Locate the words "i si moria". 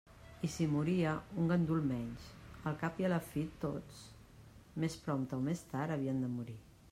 0.47-1.09